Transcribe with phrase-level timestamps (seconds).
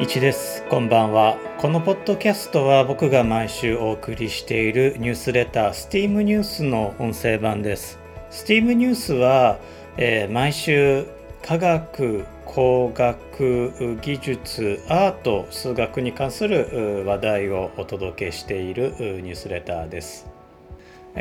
[0.00, 0.64] 一です。
[0.70, 1.36] こんばんは。
[1.58, 7.98] このポッドキャストは僕が毎週お送りしているニュースレター STEAM ニュースの音声版です。
[8.30, 9.58] STEAM ニュースは、
[9.96, 11.04] えー、毎週
[11.42, 20.37] 科学工学技術アート数学に関する話題をお届けしているニュースレターです。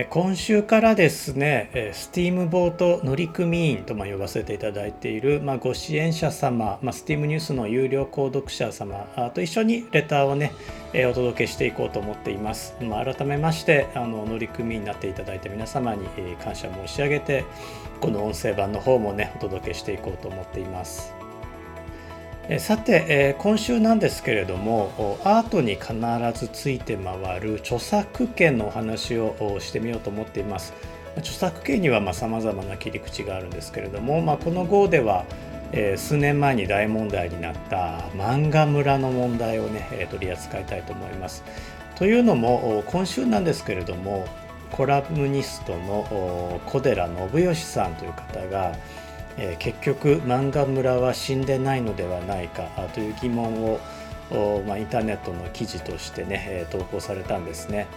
[0.05, 10.51] 今週からですね STEAM ボート乗組員と呼ばせていただいている、ま、ご支援者様、まあ、STEAM ニュースの有料購読者様と一緒にレターをね
[11.09, 16.05] お届けしていこうと思っています、ま、改めましてあの乗組員になっていただいた皆様に
[16.43, 17.43] 感謝申し上げて
[17.99, 21.16] この音声版の方もねお届けしていこうと思っています。
[22.59, 25.93] さて今週なんですけれどもアートに必
[26.39, 30.73] ずついて回る著作権のお話をしてみようと思っています
[31.17, 35.25] 著作権にはさまざまな切り口があるんですけれども、まあ、この号では
[35.97, 41.43] 数年前に大問題になった漫画村の問題をね取り扱いたいと思います。
[41.95, 44.25] というのも今週なんですけれども
[44.71, 48.73] コラムニストの小寺信義さんという方が
[49.37, 53.79] えー、結局漫画村は死んでないのではないかという疑問を、
[54.65, 57.87] まあ、インターネットの記事としてね、え、投稿されたんですね。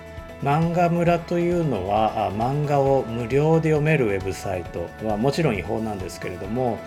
[0.43, 6.79] 漫画村というのは漫画を無料で読めるウェブサイトはもちろん違法なんですけれども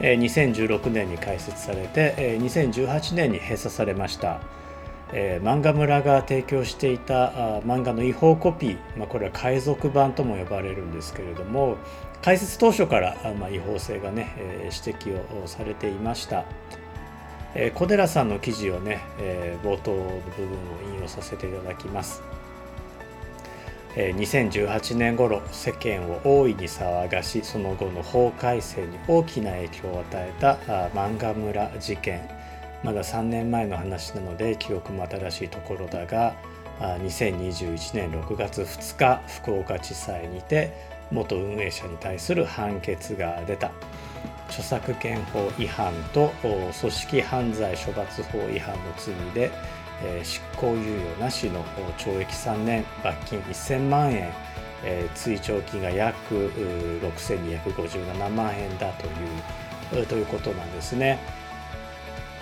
[0.00, 4.40] 2016年に開設されて2018年に閉鎖されました。
[5.12, 11.76] えー、漫画村が提供していたあ漫画の違法コピー、まあ、これは海賊版とも呼ばれるんですけれども
[12.22, 16.44] 開設当初からあ、まあ、違法性がね、えー、指摘をされていました、
[17.54, 22.22] えー、小寺さんの記事をね、えー、冒頭の部分を引用させていただきます。
[23.96, 30.54] 2018年頃世間を大いに騒がしその後の法改正に大きな影響を与えた
[30.94, 32.39] 漫画村事件。
[32.82, 36.34] まだ3年前の話なので記憶も新しいところだが
[36.80, 40.72] 2021年6月2日福岡地裁にて
[41.10, 43.70] 元運営者に対する判決が出た
[44.48, 49.50] 著作権法違反と組織犯罪処罰法違反の罪で
[50.22, 51.62] 執行猶予なしの
[51.98, 54.32] 懲役3年罰金1000万円
[55.14, 59.06] 追徴金が約6257万円だと
[59.98, 61.18] いうということなんですね。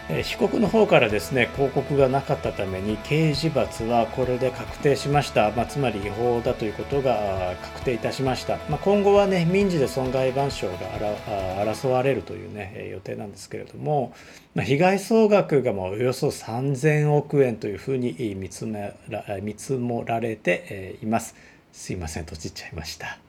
[0.09, 14.15] 被告の方からですね広告がなかったために刑事罰はこれで確定しました、まあ、つまり違法だということが確定いたしました、まあ、今後はね民事で損害賠償が争われるというね予定なんですけれども、
[14.55, 21.35] まあ、被害総額がもうおよそ3000億円というふうに見積もられています。
[21.71, 23.28] すいませんとちっちゃいました。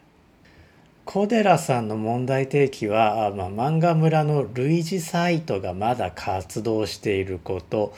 [1.12, 7.96] 小寺さんの問題提起は、まあ、漫画村の類似サイトがまだ活動していること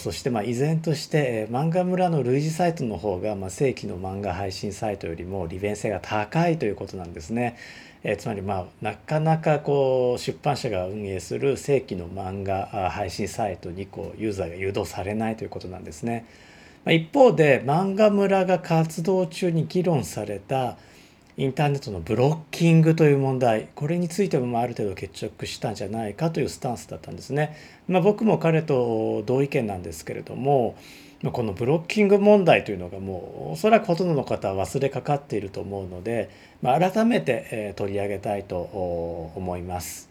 [0.00, 7.56] そしてまあ依然として漫画村の類似サイトの方がま正規の漫画配信サイトよりも利便性が高いということなんですね。
[8.02, 16.26] えつまりまあなかなかこう出版社が運営する正規の漫画配信サイトにこうユーザーが誘導されないということなんですね。
[16.88, 20.76] 一方で漫画村が活動中に議論された
[21.38, 27.56] インターネットのブロッキングという問題これについてもある程度決着したんじゃないかというスタンスだったんですね。
[27.86, 30.74] まあ、僕も彼と同意見なんですけれども
[31.32, 36.28] このブロッキング問題というのがもうおそらくほとんどの方は忘れかかっていると思うので、
[36.60, 38.58] まあ、改めて取り上げたいと
[39.36, 40.10] 思います。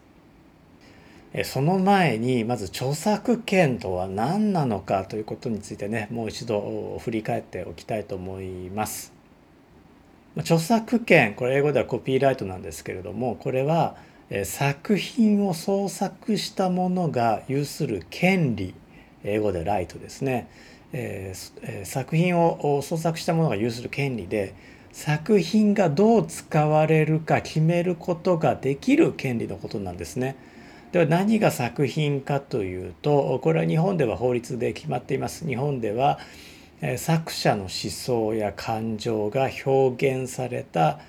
[1.44, 9.17] その前にまず著作権とは何なのかということについてねもう一度振り返っておきたいと思います。
[10.40, 13.96] 著作権これ英語ではコピーライトなんですけれどもこれは
[14.44, 18.76] 作品を創作したものが有する権利
[19.24, 20.50] 英語でライトですね、
[20.92, 24.54] えー、作品を創作したものが有する権利で
[24.92, 30.36] 作品がどう使われるか決めることができる権利のことなんですね。
[30.92, 35.46] では何が作品かというとこれは日本では法律で決まっています。
[35.46, 36.20] 日本では
[36.98, 41.00] 作者の思想や感情が表現された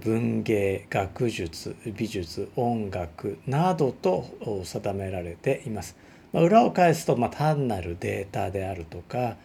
[0.00, 4.24] 文芸学術美術音楽などと
[4.64, 5.94] 定められています。
[6.32, 9.36] 裏を返すと、ま、単なるデータであるとか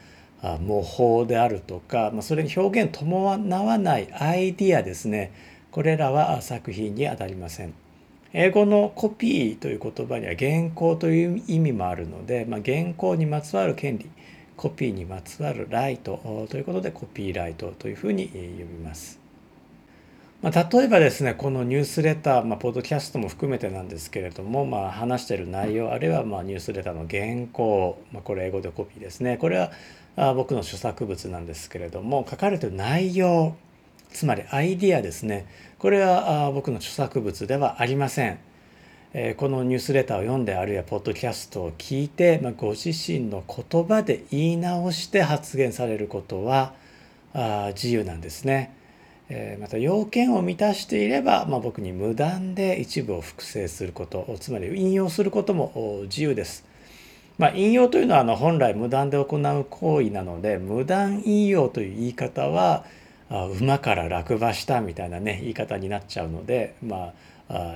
[0.42, 5.34] 模倣であるとか、ま、それに表現伴わないアイディアですね
[5.72, 7.74] これらは作品にあたりません。
[8.32, 14.10] 英語のコピーという言葉には原稿という意味もあるので、まあ、原稿にまつわる権利
[14.60, 19.18] コピーにまつわるライトということでコピーライトというふうに呼びます。
[20.42, 29.72] まあ、例えばですねこのニュースレター、まあ、ポッドキャストも含めてなんですけれども、まあ、話している内容あるいはまあニュースレターの原稿、まあ、これ英語でコピーですねこれは
[30.18, 33.56] あ僕の著作物なんですけれども書かれてる内容
[34.12, 35.46] つまりアイディアですね
[35.78, 38.49] これはあ僕の著作物ではありません。
[39.12, 46.74] え、このニュースレターを読んであるいはポッドキャストを聞いて、まあ、ご自身の言葉で言い直して発言されることは
[47.34, 48.76] あ自由なんですね。
[49.30, 56.66] えまた要件を満たしていれば、まあ、僕に無断で一部を複製することつまり引用することも自由です。
[57.40, 62.84] まあ、引用というのはあの本来無断で行う行為なので無断引用という言い方は
[63.60, 67.14] 馬から落馬したみたいなね言い方になっちゃうので、まあ、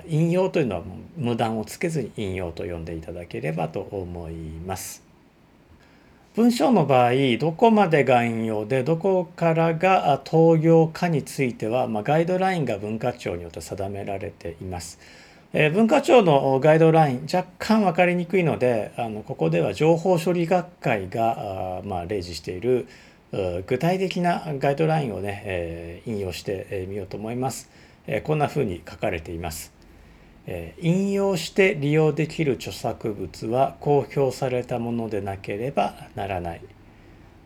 [0.07, 0.83] 引用というのは
[1.17, 5.03] 無断をつけずに引用と呼んでいただければと思います。
[6.35, 14.99] 文章の場合どこまでが引用でどこからが盗用かについては、まあ、ガイドラインが文化庁によって定められています。
[15.53, 22.87] えー、文化庁のガイドライン若干分かりにくいのであのここでは情報処理学会があ、まあ、例示している
[23.67, 27.69] 具体的なガイドラインをね、えー、引用してみようと思います。
[28.07, 29.73] え、こんなふうに書かれています。
[30.81, 36.61] 引用して利用できる著作物は公表されたものでなければならない。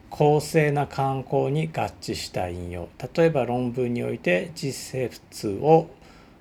[0.09, 2.89] 公正な観光に合致した引用。
[3.15, 5.89] 例えば論文において実生物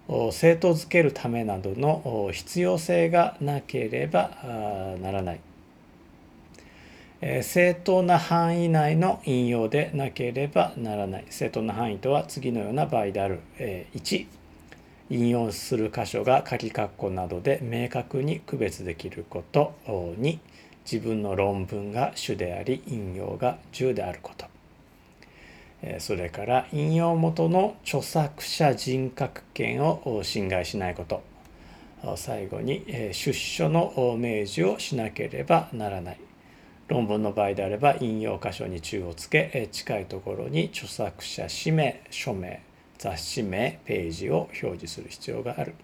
[0.08, 4.30] を正当づけるためなどの必要性がなければ
[5.02, 5.40] ならない。
[7.20, 11.24] 正当な範囲内の引用でなければならない。
[11.30, 13.40] 正当な範囲とは次のような場合である。
[13.58, 14.26] 1
[15.08, 19.74] 引用する箇所が鍵括弧などで明確に区別できること。
[19.86, 20.38] 2
[20.84, 24.46] 自分の論文が主であり引用が10であること。
[25.98, 31.22] それから引用元の著作者人格権を侵害しないこと。
[32.16, 36.18] 最後に出所の明示をしなければならない。
[36.88, 42.62] 論文の場合であれば引用箇所に注をつけ近いところに著作者氏名署名
[42.98, 45.74] 雑誌名ページを表示する必要がある。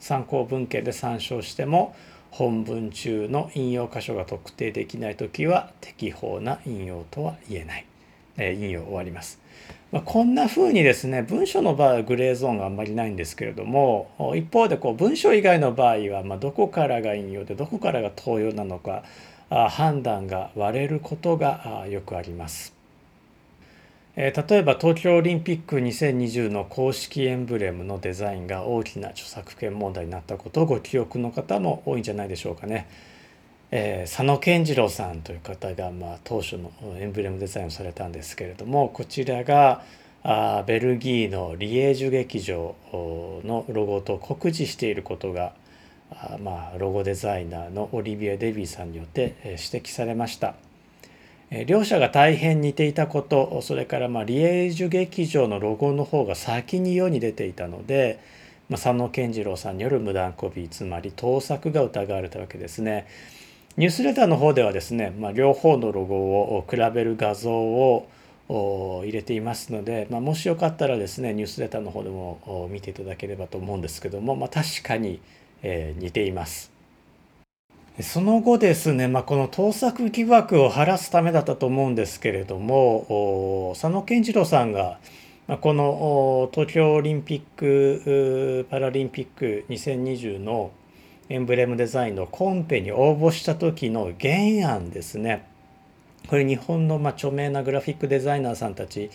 [0.00, 1.94] 参考文献で参照しても
[2.30, 7.86] 本文中の引用箇所が特定できない時は適法な引用とは言えない、
[8.36, 9.40] え引用終わります、
[9.90, 19.04] まあ、こんな風にですね文章の場合はグレーゾーンがあんまりないんですけれども一方でこう文章以外の場合はまどこからが引用でどこからが盗用なのか
[19.50, 22.78] 判断が割れることがよくあります
[24.16, 32.88] 例えば東京オリンピック2020の公式エンブレムのデザインが大きな著作権問題になったことをご記憶の方も多いんじゃないでしょうかね。
[33.70, 39.82] えー、佐野健次郎さんという方が、まあ、当初のエンブレムデザインをされたんですけれどもこちらが
[40.22, 45.52] あベルギーのリエージュ劇場のロゴと酷似していることが
[46.10, 50.54] あ、まあ、ロゴデザイナーのオリビエ・デビーさんによって指摘されました。
[51.66, 58.20] 両者が大変似ていたことそれからまあリエージュ劇場のロゴの方が先に世に出ていたので、
[58.68, 63.06] まあ、佐野健次郎さんによる無断コピーつまり盗作が疑われたわけですね。
[63.78, 68.08] ニュースレターの方ではですね、まあ、両方のロゴを比べる画像を
[68.48, 75.20] 入れていますので、まあ、もしよかったらですねニュースレターの方でも見ていただければと思うんですけども、まあ、確かに、
[75.62, 76.78] え似ています。
[78.00, 85.00] その後ですね、まあ、この盗作疑惑を晴らすためだったと思うんですけれども佐野健次郎さんが
[85.60, 90.70] この東京オリンピック・パラリンピック2020の
[91.28, 95.44] エンブレムデザインのコンペに応募した時の原案ですね
[96.28, 99.10] これ日本のま著名なグラフィックデザイナーさんたち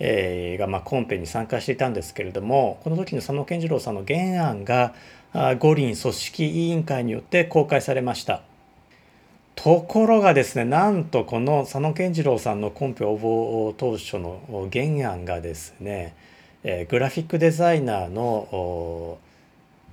[0.00, 4.94] がまコンペに参加していたんですけれどもこの時の佐野健次郎さんの原案が
[5.58, 8.42] 五輪組織委員会によって公開されました。
[9.56, 16.14] ところがですねなんとこの佐野健次郎さんのコンペ応募当初の原案がですね
[16.88, 19.18] グラフィックデザイナーの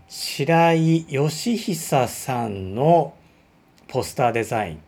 [0.10, 3.14] 白井義久さんの
[3.88, 4.80] ポスターデザイン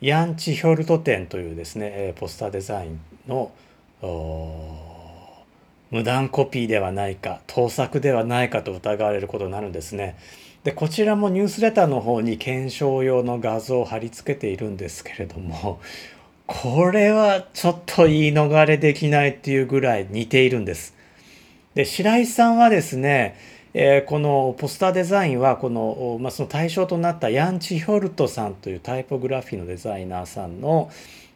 [0.00, 3.52] ヤンチ・ヒョルト展というですねポスターデザインの
[5.90, 10.16] 無断コピーではないか盗作ではないかと疑われることになるんですね。
[10.64, 15.80] でこちらもニュースレターの方に検証用の画像を貼り付けているんですけれども
[16.46, 20.94] これはちょっと言い逃れできないっていうぐらい似ているんです。
[21.74, 23.36] で白井さんはですね、
[23.74, 30.90] えー、このポスターデザインはこの,、まあ、その対象となったヤンチ・ヒョルトさんというタイポグラフィーのデザイナーさんの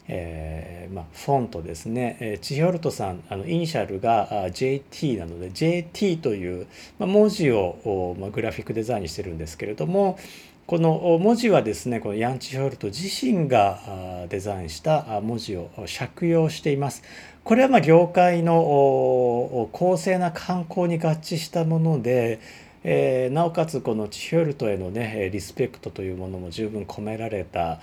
[0.07, 6.67] えーまあ、フォントですね、えー、チヒョルトさんあのイニシャルが JT なので JT という、
[6.99, 10.19] まあ、文字を、まあ、グラフィックデザインにしてるんですけれども
[10.67, 15.71] この文字はですねこのヤン・チヒョルト自身がデザインした文字を
[16.17, 17.03] 借用しています。
[17.45, 22.41] これはまあ業界の公正な観光に合致したもので、
[22.83, 27.81] えー、なおかつこのチヒョルトへのねリスペクトというものも十分込められた、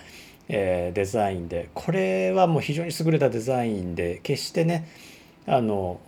[0.49, 4.87] えー、デザインでこれはもう非常に優れたデザインで決してね
[5.47, 5.99] あの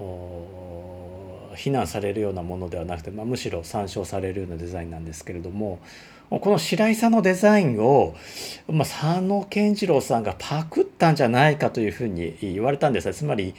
[1.55, 5.79] 非難されるようなものではなくて、まあ、むしろ参照されるようなデザインなんですけれども
[6.29, 8.15] この白井さんのデザインを、
[8.67, 13.53] まあ、佐野健次郎さんがパクったんじゃないかというふうに言われたんですねつまり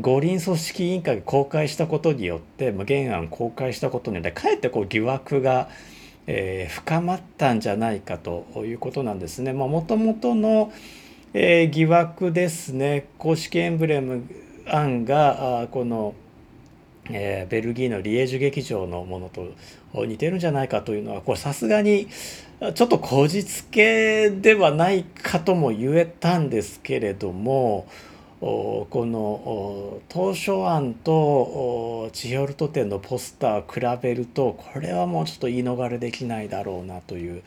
[0.00, 5.68] 五輪組織委員会が公開したことによって、まあ、原案公開したことによってかえってこう疑惑が、
[6.26, 9.52] えー、深まったんじゃないかということなんですね。
[9.52, 10.72] もともとの、
[11.34, 14.22] えー、疑惑ですね公式エンブレム
[14.66, 16.14] 案がこの
[17.10, 19.52] えー、ベルギーのリエージュ劇場のものと
[20.06, 22.06] 似てるんじゃないかというのはこれさすがに
[22.74, 27.88] ちょっとこじつけではないかとも言えたんですけれども
[28.42, 37.44] この当初案とチヒョルト店のポスター比べるとこれはもうちょっと言い逃れできないだろうなという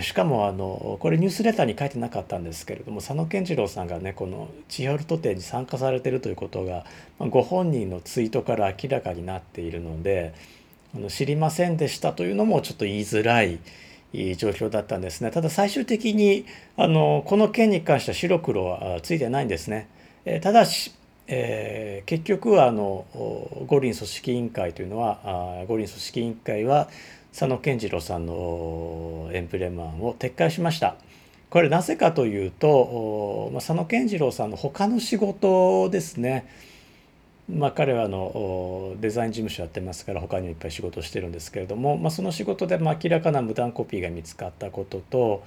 [0.00, 6.86] しかもあのこれニュースレターに書いてなかったんですけれども佐野健次郎さんがねこのチヒョルト展に参加されてるということが
[7.18, 10.32] ご本人のツイートから明らかになっているので
[10.96, 13.58] あの知りませんでしたというのもちょっと言いづらい
[14.14, 16.46] 状況だったんですねただ最終的に
[16.78, 19.99] あのこの件に関しては白黒はついてないんですね。
[20.24, 20.92] えただし、
[21.26, 23.06] えー、結局はあの
[23.66, 26.88] 五輪組織委員会というのは五輪組織委員会は
[27.30, 30.96] 佐野健次郎さんのエンブレム案を撤回しました。
[31.48, 36.46] これなぜかというと佐野健次郎さんの他の仕事ですね。
[37.48, 45.42] まあ、彼はあのデザイン事務所やってますから他にもいっぱい仕事してるんですけれども、まあ、その仕事で明らかな無断コピーが見つかったことと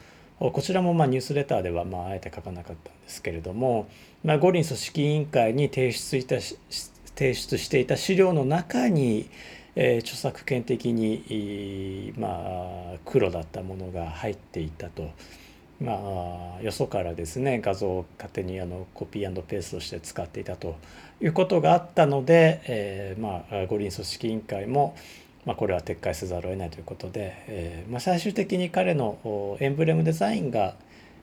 [0.51, 3.87] こちらもまニュースレターではまああえて書かなかったんですけれども、
[4.23, 6.35] まあ、五輪組織委員会に提出いた
[7.15, 9.29] 提出していた資料の中に、
[9.75, 15.11] えー、著作権的に、まあ、黒だったものが入っていたと。
[15.81, 20.77] まあ、よそからですね画像を勝手にあのコピーペーストして使っていたと
[21.19, 24.95] いうことがあったので、えー、まあ、五輪組織委員会も、
[25.45, 30.75] まあ、これは撤回せざるを得ないということで、えー、まあ、最終的に彼のエンブレムデザインが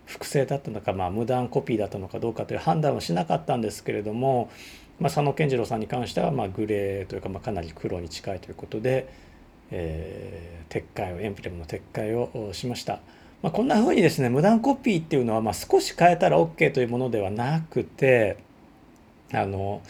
[0.04, 4.50] 複製だったのか、まあ、無断コピーだったのかどうかという判断はしなかったんですけれども、
[4.98, 9.08] まあ、佐野健次郎さんに関してはまあグレーというかまあかなり黒に近いということで、
[9.70, 13.00] えー、撤回をエンブレムの撤回をしました。
[13.42, 18.36] まあ、こんなふうにですね無断コピーっていうのはまあ少し変えたら OK というものではなくて
[19.32, 19.80] あの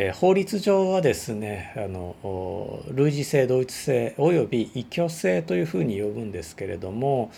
[0.00, 7.32] えー、法律上はですねあの類似性同一性および異居性というふうに呼ぶんですけれども、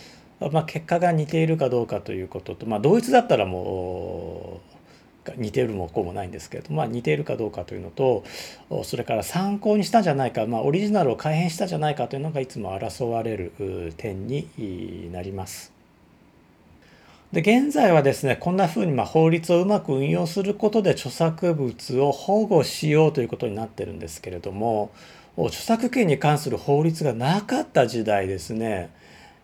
[0.53, 4.61] まあ、結果が似ているかどうかということと、まあ、同一だったらも
[5.27, 8.25] う似てるもこうもないんですけれども、まあ、似ているかどうかというのと
[8.85, 15.80] それから参考にしたんじゃないか、まあ、オリジナルを改変したんじゃないかというのがいつも争われる点になります。
[17.33, 24.91] で現在はですねこんなふうにま法律をうまく運用することで著作物を保護しようということになってるんですけれども
[25.37, 28.91] 著作権に関する法律がなかった時代ですね、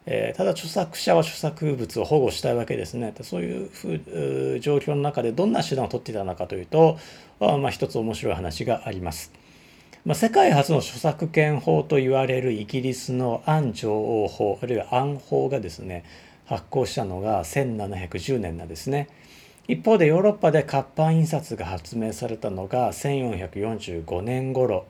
[0.05, 6.99] えー、ただ著作者は著作物を保護したいわけですねそういうふう状況の中でどんな手段を取っていたのかというと
[7.39, 9.31] まあ、一つ面白い話があります。
[10.07, 16.05] まあ、世界初の著作権法と言われるイギリスの安女王法あるいは安法がですね
[16.47, 19.09] 発行したのが1710年なんですね。
[19.69, 24.87] 一方でヨーロッパで活版印刷が発明されたのが1445年頃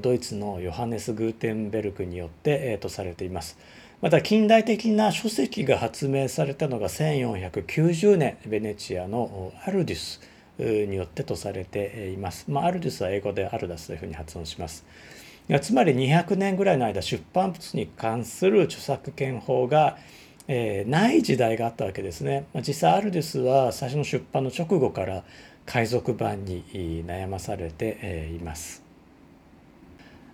[0.00, 3.58] ドイツのヨハネス・グーテンベルクによって、えー、とされています。
[4.00, 10.20] また近代的な書籍が発明されたのが1490年ベネチアのアルデュス
[10.58, 12.46] によってとされています。
[12.48, 14.84] まあ、アルデュスは英語でアルダスというふうに発音します。
[15.60, 19.96] つまり200年ぐらいの間出版物に関する著作権法が
[20.48, 22.46] えー、ない時代があったわけですね。
[22.54, 25.22] まあ、実際アルデスは最初の出版の直後から
[25.66, 26.64] 海賊版に
[27.06, 28.82] 悩まされています。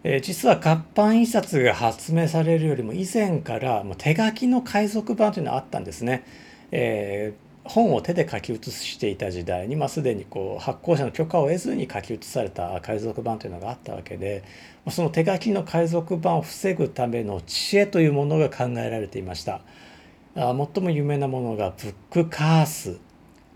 [0.04, 6.24] えー、実は活版印刷が発明されるよりも以前から手書きの海賊版というのはあったんですね。
[6.70, 14.44] えー、本を手で書き写していた時代に、まあ、すでにこう発行者の許可を得ずに書き写された海賊版というのがあったわけで
[14.90, 19.62] その手書きの海賊版を防ぐための知恵というものが考えられていました。
[20.34, 20.44] 最
[20.82, 22.98] も有名なものがブックカース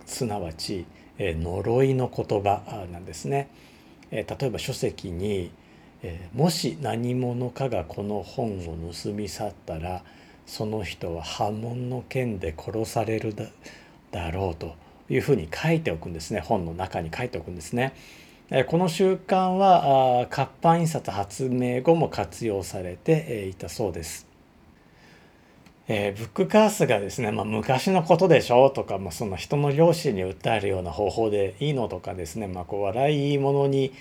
[0.07, 0.87] すなわち、
[1.19, 3.49] え呪いの言葉なんですね。
[4.13, 5.51] え例えば書籍に、
[6.03, 10.05] えもし何者かがこの本を盗み去ったら
[10.47, 13.35] その人は破門の剣で殺される
[14.13, 14.77] だろうと
[15.11, 17.93] いうふうに書いておくんですね本の中に書いておくんですね。
[18.69, 24.28] この習慣は活版印刷発明後も活用されていたそうです。
[25.91, 33.95] えー、ブックカースがですね、まあ、昔のことでしょとか、まあ、その人の良心に訴えるような方法でいいのとかですね、まあ、こう笑い物に、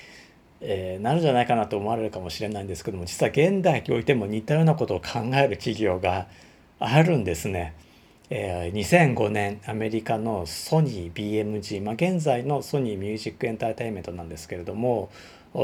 [0.59, 6.27] えー、なるんじゃないかなと思われるかもしれないんですけども実は現代においても似たようなことを考える企業が
[6.79, 7.73] あるんですね。
[8.29, 15.09] えー、2005年アメリカのソニー BMG、まあ、現在のソニーミュージックエンターテインメントなんですけれども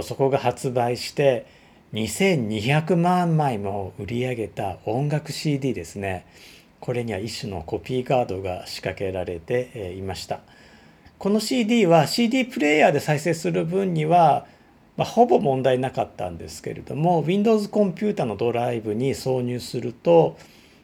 [0.03, 1.45] そこが発売して
[1.93, 6.25] 2200万枚も売り上げた音楽 CD ですね。
[6.79, 10.39] これには一種のコピーカードが仕掛けられていました。
[11.19, 14.47] この CD は CD プレイヤーで再生する分には、
[14.97, 20.35] まあ、ほぼ問題なかったんですけれども Windows コンピュータのドライブに挿入すると、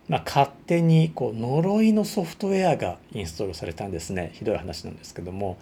[0.08, 4.30] まあ、勝手にこう呪いのソフトウェアがインストールされたんですね。
[4.36, 5.58] ひどい話なんですけども。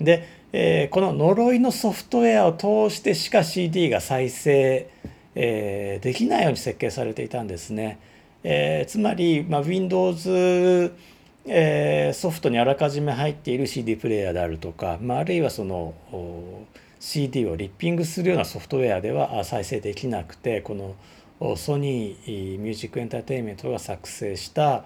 [0.00, 4.88] で、えー、この呪いのソフトウェアを通してしか CD が再生、
[5.34, 7.98] えー、できないように設計されていたんですね。
[8.44, 10.92] えー、つまり、まあ、Windows、
[11.46, 15.94] えー、ソフトにあらかじめ入っている CD プレイヤーであるとか、まあ、あるいはその
[17.00, 20.74] CD をリッピングするようなソフトウェアでは再生できなくてこ
[21.40, 24.84] のソニーミュージックエンターテインメントが作成した、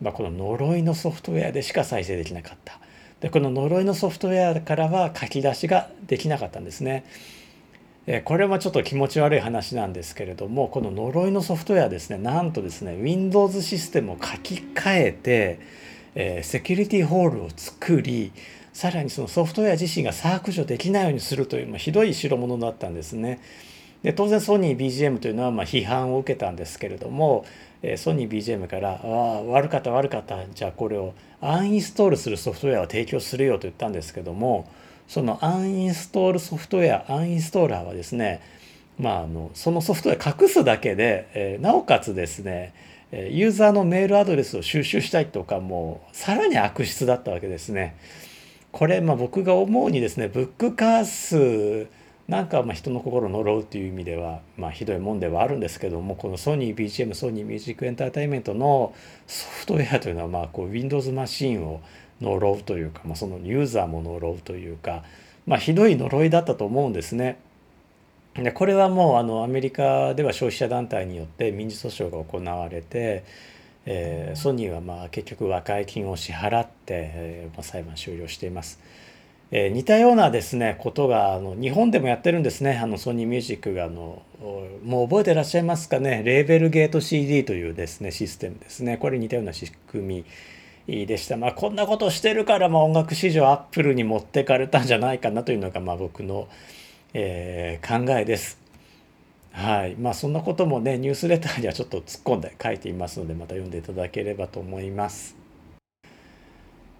[0.00, 2.81] まあ、この呪いのソフトウェアでしか再生できなかった。
[3.22, 7.04] でこの呪いのソフトウェアからは書き出しができなかったんですね。
[8.24, 15.60] これはちょっと気持ち悪い話なんですけれどもこの呪いのソフトウェアですねなんとですね Windows システムを書き換えて、
[16.16, 18.32] えー、セキュリティホールを作り
[18.72, 23.38] さらにそのソフトウェア自身が削除できないようにするという、まあ、ひどい代物だったんですね。
[24.02, 27.44] で当然ソニー BGM というのはま批判を受けたんですけれども、
[27.96, 34.68] ソニー BGM から「ああ悪かった悪かったじゃあこれをアンインストールするソフトウェアを提供するよ」と言ったんですけども
[35.08, 38.40] そのアンインストールソフトウェアアンインストーラーはですね
[38.98, 42.74] まあ、あのそのソフトウェア隠すだけで、え、なおかつですね
[43.10, 47.96] ユーザーのメールアドレスを収集したいとかもさらに悪質だったわけですね。
[48.70, 51.88] これ、まあ、僕が思うにですねブックカース
[52.28, 58.94] なんかまあ人の心呪うという意味ではまあひどいもんではあるんですけどもこのソニー BGM ソニーミュージックエンターテインメントの
[59.26, 61.80] ソフトウェアというのはまあこう Windows マシンを
[62.22, 65.02] 呪うというか、まあ、そのユーザーも呪うというか、
[65.46, 67.38] まあ、ひどい呪いだったと思うんですね。
[68.34, 73.24] でこれはもうあのアメリカでは消費者団体によって民事訴訟が行われて、
[73.84, 78.80] えー、ソニーはまあ結局和解金を支払って、えーまあ、裁判終了しています。
[79.54, 84.22] えー、似たようなですねことがあの日本でもやってるんですねあのソニーミュージックがあの
[84.82, 90.24] もう覚えてらっしゃいますかねレーベルゲート CD というですねシステムですねこれ似たような仕組み
[90.86, 91.36] でした。
[91.36, 96.48] まあ、こんなことしてるから、まあ、音楽市場アップルに持ってかれたんじゃないかなというのが、まあ、僕の、
[97.14, 98.58] えー、考えです。
[99.52, 99.94] はい。
[99.96, 105.41] まあ、そんなこともね、ニュースレターにはちょっと突っ込んで書いていますので、また読んでいただければと思います。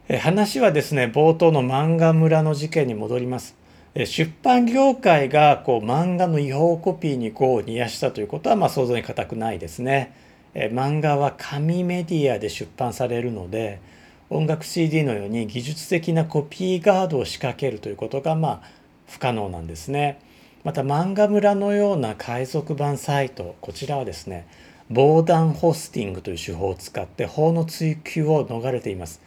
[0.09, 3.55] 話はですね冒頭の漫画村の事件に戻ります。
[3.95, 10.13] 出版業界がこう漫画の違法コピーにこう煮やしたということはまあ想像に難くないですね。
[10.55, 13.81] 漫画は紙メディアで出版されるので
[14.29, 18.63] 音楽 CD のように技術的なコピーガードを仕掛けるということがまあ
[19.07, 20.19] 不可能なんですね。
[20.65, 24.49] また漫画村のような海賊版サイトこちらはですね
[24.91, 29.21] 防弾ホスティングという手法を使って法の追及を逃れています。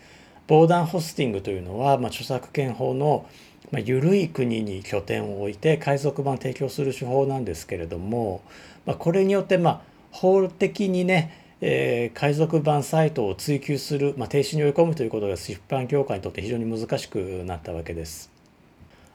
[0.47, 3.25] 防弾ホスティングというのは、まあ、著作権法の、
[3.71, 8.41] まあ、緩い国に拠点を置いて海賊版提供する手法なんですけれども、
[8.85, 9.81] まあ、これによって、まあ、
[10.11, 18.29] 法的にねえー、海賊版サイトを追求する、まあ、停止に追い込むということが出版業界にとって非常に難しくなったわけです。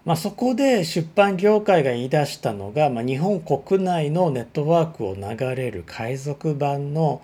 [0.04, 7.20] まあ、そこで出版業界が言い出したのが、まあ、日本国内のネットワークを流れる海賊版の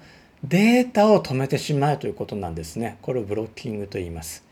[0.49, 2.99] データを止めてしまうということなんですね。
[3.03, 4.45] これをブロッキングと言います。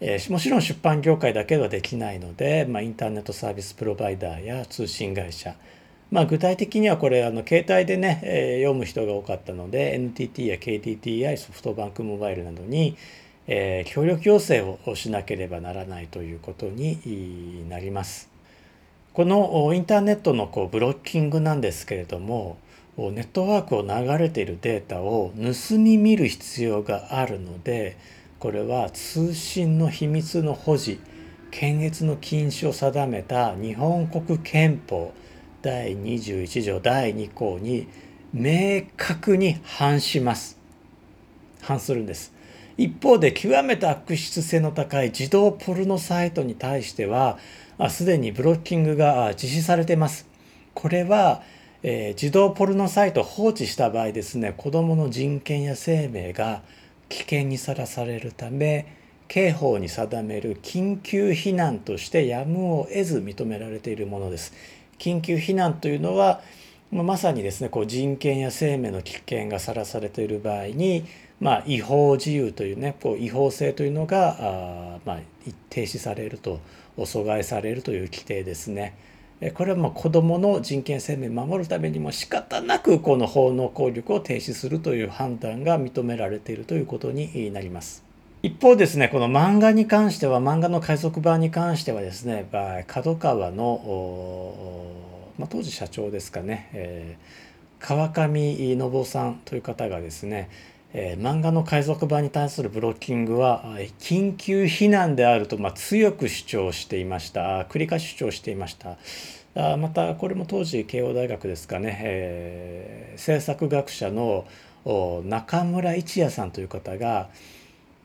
[0.00, 5.54] えー、もちろん出版業界だけではできないので、まあ、インターネットサービスプロバイダーや通信会社、
[6.10, 12.96] まあ、具体的にはこれあの携帯でね、えー、読む人が多かったので NTT や KDDI ソフトバンクモバイルなどに、
[13.46, 18.28] えー、協力要請をしなければならないということになります。
[19.14, 22.58] このインターネットのこうブロッキングなんですけれども
[22.96, 27.96] ネットワークを流れているデータを盗み見る必要があるので
[28.38, 31.00] これは通信の秘密の保持
[31.50, 35.12] 検閲の禁止を定めた日本国憲法
[35.62, 37.88] 第21条第2項に
[38.32, 40.58] 明確に反します。
[41.60, 42.32] 反するんです。
[42.76, 47.38] 一方で極めて悪質性の高い自動ポルノサイトに対しては
[47.90, 50.26] すでにブロッキングが実施されています。
[50.72, 51.42] これは、
[51.82, 56.62] えー、自動ポルノサイトを放置した場合ですね子どもの人権や生命が
[57.08, 58.96] 危険にさらされるため
[59.28, 64.52] 刑法に定める緊急避難としてやむを得ず認められているものです。
[64.98, 66.42] 緊急避難というのは
[66.90, 71.04] まさにですねこう人権や生命の危険がさらされている場合に、
[71.38, 74.36] まあ、違法自由というねこう違法性というのが
[74.96, 75.18] あ、まあ、
[75.68, 76.58] 停止されると
[76.96, 78.96] 阻害されるという規定ですね。
[79.54, 88.04] これはまあ子どもの人権生命を守るためにも仕方なくこの法の効力を停止するという判断が認められているということになります。
[88.42, 92.48] 一方ですねこの漫画に関しては漫画の海賊版に関してはですね
[92.86, 94.86] 角川の、
[95.38, 100.48] まあ、当時社長ですかね、えー、川上信夫さんという方がですね、
[100.92, 103.64] えー、漫画の海賊版に対するブロッキングは
[104.00, 107.62] 緊急避難であると、まあ、強く主張していました。
[107.64, 108.96] 繰り返し主張していました。
[109.54, 114.46] あまたこれも当時慶応大学ですかね、えー、政策学者の
[115.24, 117.28] 中村一也さんという方が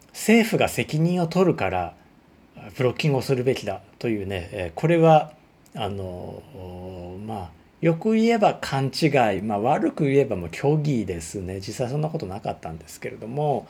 [0.10, 1.94] 政府が責任を取るから
[2.78, 4.72] ブロッキングをするべきだというね。
[4.76, 5.34] これは
[5.76, 6.42] あの
[7.26, 11.60] まあよく言えば勘違い、まあ、悪く言えばもう虚偽ですね。
[11.60, 13.68] 実際そんなことなかったんですけれども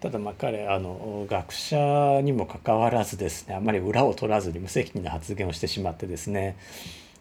[0.00, 3.54] ただまあ彼あの学者にもかかわらずですね。
[3.54, 6.56] あまり裏を取らずに無責任な発言をしてしまってですね、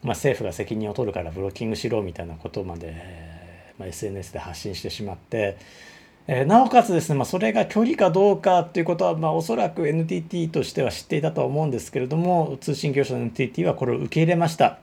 [0.03, 2.95] まあ、政府が責任を取るからブロッキングしろみたいなことまで、
[3.77, 5.57] まあ、SNS で発信してしまって。
[6.29, 14.79] えなおかつですね、まあ、それが距離かどうかということは、まあ、おそらく NTT としては知っていたとは思うんですけれども通信業者の NTT はこれを受け入れました。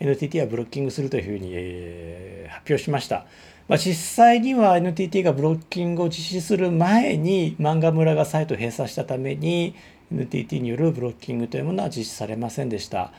[0.00, 3.26] NTT はブロッキングするというふうに、えー、発表しました、
[3.68, 9.74] まあ、実際には NTT がブロッキングを実施する前に漫画村がサイトを閉鎖したために
[10.10, 13.12] NTT によるブロッキングというものは実施されませんでした。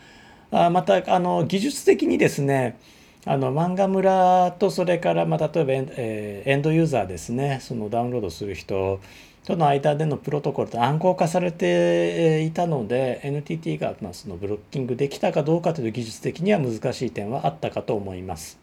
[0.50, 2.76] あまたあの技術的にですね
[3.24, 7.60] あの漫画村とそれから、まあ、例えばエン,、えー、エンドユーザーですね。
[7.62, 9.00] そのダウンロードする人
[9.44, 18.58] との間でのプロトコルと暗号化されていたので NTT がまあそのブロッキングできたかどうかという技術的には難しい点はあったかと思います。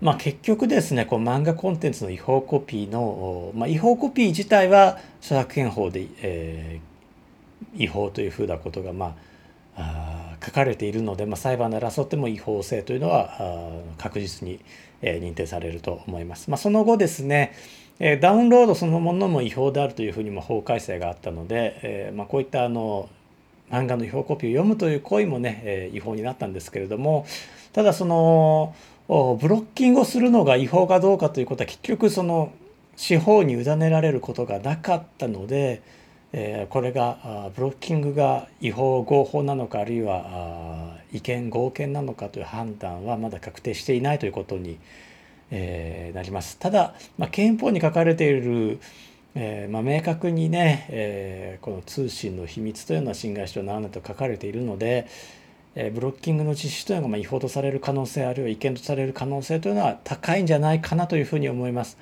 [0.00, 9.14] まあ、結局ですねこう漫画コンテンツの違法コピーの、まあ、違法コピー自体は著作権法で、えー、違法というふうなことがまあ
[9.76, 14.60] あ書かれているので、まあ、裁判で争っても違法性というのは確実に、
[15.02, 16.50] え認定されると思います。
[16.50, 17.52] まあ、その後ですね
[18.00, 23.08] えダウンロードそのものも違法であるというふうにも法改正があったので、えまあ、こういったあの
[23.70, 27.26] 漫画の違法コピーを読むという行為もね、え違法になったんですけれども
[27.72, 28.74] ただその
[29.08, 32.52] ブロッキングをするのが違法かどうかということは結局その
[32.96, 35.82] 司法に委ねられることがなかったので、
[36.36, 44.78] えこれがブロッキングが違法合法なのかあるいは違憲合憲なのかという判断はまだ確定していないということに、
[45.52, 46.58] えなります。
[46.58, 48.80] ただ、ま、憲法に書かれている
[49.36, 55.06] え、ま、明確にね、え、この通信の秘密というのは侵害してはならないと書かれているので、
[55.74, 61.98] え、ブロッキングの実施というのがま違法とされる可能性あるいは違憲とされる可能性というのは高いんじゃないかなというふうに思います。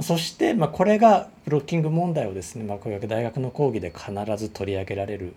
[0.00, 5.34] そして、まあ、これがブロッキング問題をですね、まあ、これ大学の講義で必ず取り上げられる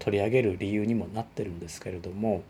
[0.00, 2.42] 取り上げる理由にもなってるんですけれども、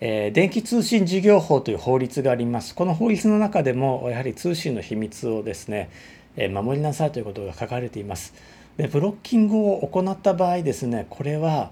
[0.00, 2.74] えー、電気通信事業法という法律があります。
[2.74, 5.88] この法律の中でもやはり通信の秘密をですね、
[6.36, 8.34] えー、守りなさいということが書かれています。
[8.76, 11.70] でブロッキングを行った場合ですねこれは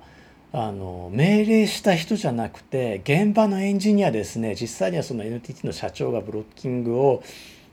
[0.52, 7.22] あの命令した人じゃなくて現場のエンジニアですね実際にはその NTT の社長がブロッキングを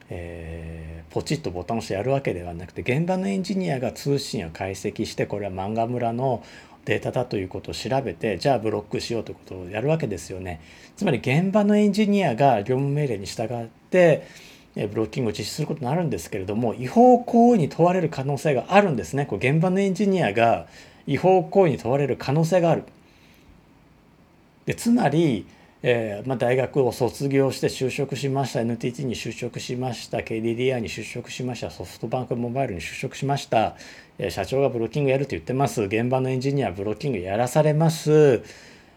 [0.09, 6.43] えー、ポチッとボタンを押してやるわけではなくて現場のエンジニアが通信を解析してこれは漫画村の
[6.85, 10.61] データだということを調べてじゃあブロックしようということをやるわけですよね。
[10.97, 14.25] つまり現場のエンジニアが業務命令に従って
[14.75, 19.25] ブロッキングを実施することになるんですけれども違法行為に問われる可能性があるんですね。
[19.25, 20.67] こう現場のエンジニアが
[21.05, 22.83] 違法行為に問われる可能性がある。
[24.65, 25.45] でつまり
[25.81, 28.59] えーまあ、大学を卒業して就職しました。
[28.61, 30.17] NTT に就職しました。
[30.17, 31.71] KDDI に就職しました。
[31.71, 33.77] ソフトバンクモバイルに就職しました、
[34.17, 35.83] えー、社長がブロッキングやると言ってます。
[35.83, 38.41] 現場のエンジニアブロッキングやらされます、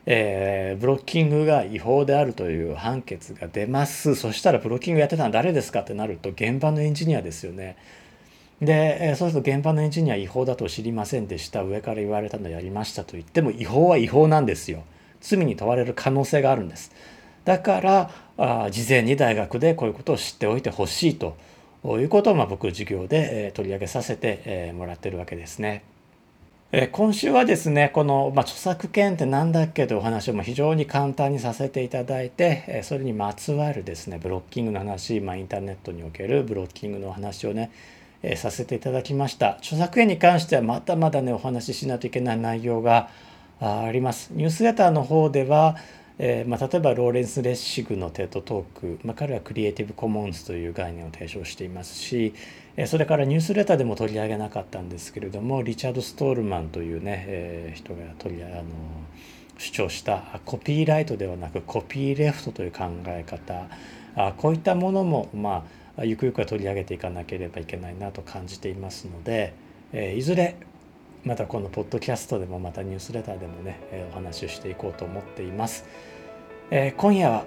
[0.06, 4.16] えー、ブロッキングが違法であるという判決が出ます。
[4.16, 7.76] そしたらブロッキングやってたのは誰ですかってなると現場のエンジニアですよね。
[8.60, 11.62] でそうすると現場のエンジニア違法だと知りませんでした。
[11.62, 14.82] 上から言われたのやりましたと言っても違法は違法なんですよ。
[15.22, 16.92] 罪に問われる可能性があるんです
[17.44, 21.36] だからあ事前に大学でこういうことを知っておいてほしいと
[21.84, 25.82] いうことをまあ僕授業で、え取り上げさせて、えもらってるわけですね。
[26.70, 37.72] え今週はですねこの、まあ、著作権って何だっけというお話を非常に簡単にさせていただいて、えそれにまつわるですねブロッキングの話、まあ、インターネットにおけるブロッキングのお話をね
[38.22, 43.08] えさせていただきました著作権に関してはまだまだねお話ししないといけない内容が
[43.64, 44.30] あります。
[44.32, 45.76] ニュースレターの方では、
[46.18, 52.34] えー、まあ、例えばローレンス・レッシグの TED Talk、まあ、彼はクリエイティブ・コモンズという概念を提唱していますし、
[52.76, 58.64] えそれからニュースレターでも取り上げなかったんですけれどもリチャード・ストールマンというね、えー、人が取りあの
[59.58, 63.66] 主張したコピーライトではなくコピーレフトという考え方
[64.16, 65.64] あこういったものもま
[65.96, 69.52] あゆくゆくは取り上げていかなければいけないなと感じていますので、
[69.92, 70.56] えいずれ
[71.24, 75.84] またこのポッドキャストでもまたニュースレターでもね、えお話をしていこうと思っています。
[76.70, 77.44] え今夜は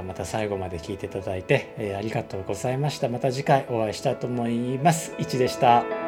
[0.00, 3.08] あまた最後まで聞いていただいて、えありがとうございました。
[3.08, 5.14] また次回お会いしたいと思います。
[5.18, 6.03] いちでした。